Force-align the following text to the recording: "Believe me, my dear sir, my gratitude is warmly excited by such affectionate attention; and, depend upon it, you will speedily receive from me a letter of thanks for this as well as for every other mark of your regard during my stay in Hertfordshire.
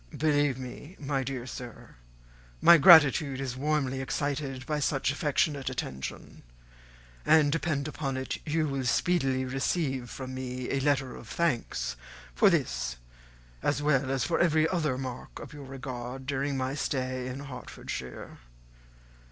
"Believe 0.17 0.57
me, 0.57 0.95
my 0.99 1.21
dear 1.23 1.45
sir, 1.45 1.93
my 2.59 2.79
gratitude 2.79 3.39
is 3.39 3.55
warmly 3.55 4.01
excited 4.01 4.65
by 4.65 4.79
such 4.79 5.11
affectionate 5.11 5.69
attention; 5.69 6.41
and, 7.23 7.51
depend 7.51 7.87
upon 7.87 8.17
it, 8.17 8.39
you 8.43 8.67
will 8.67 8.83
speedily 8.85 9.45
receive 9.45 10.09
from 10.09 10.33
me 10.33 10.71
a 10.71 10.79
letter 10.79 11.15
of 11.15 11.27
thanks 11.29 11.95
for 12.33 12.49
this 12.49 12.95
as 13.61 13.83
well 13.83 14.09
as 14.09 14.23
for 14.23 14.39
every 14.39 14.67
other 14.67 14.97
mark 14.97 15.37
of 15.37 15.53
your 15.53 15.65
regard 15.65 16.25
during 16.25 16.57
my 16.57 16.73
stay 16.73 17.27
in 17.27 17.41
Hertfordshire. 17.41 18.39